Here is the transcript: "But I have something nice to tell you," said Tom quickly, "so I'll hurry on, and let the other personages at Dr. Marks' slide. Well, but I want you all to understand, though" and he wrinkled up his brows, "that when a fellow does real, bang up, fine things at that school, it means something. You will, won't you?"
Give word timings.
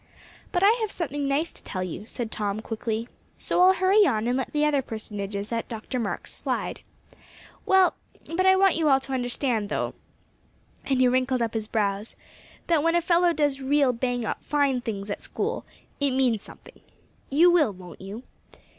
"But 0.51 0.63
I 0.65 0.75
have 0.81 0.89
something 0.89 1.27
nice 1.27 1.53
to 1.53 1.61
tell 1.61 1.83
you," 1.83 2.07
said 2.07 2.31
Tom 2.31 2.59
quickly, 2.59 3.07
"so 3.37 3.61
I'll 3.61 3.73
hurry 3.75 4.07
on, 4.07 4.25
and 4.27 4.35
let 4.35 4.51
the 4.51 4.65
other 4.65 4.81
personages 4.81 5.51
at 5.51 5.67
Dr. 5.69 5.99
Marks' 5.99 6.33
slide. 6.33 6.81
Well, 7.67 7.93
but 8.35 8.47
I 8.47 8.55
want 8.55 8.77
you 8.77 8.89
all 8.89 8.99
to 8.99 9.13
understand, 9.13 9.69
though" 9.69 9.93
and 10.85 10.99
he 10.99 11.07
wrinkled 11.07 11.43
up 11.43 11.53
his 11.53 11.67
brows, 11.67 12.15
"that 12.65 12.81
when 12.81 12.95
a 12.95 12.99
fellow 13.01 13.31
does 13.31 13.61
real, 13.61 13.93
bang 13.93 14.25
up, 14.25 14.41
fine 14.43 14.81
things 14.81 15.11
at 15.11 15.19
that 15.19 15.21
school, 15.21 15.65
it 15.99 16.09
means 16.09 16.41
something. 16.41 16.81
You 17.29 17.51
will, 17.51 17.71
won't 17.71 18.01
you?" 18.01 18.23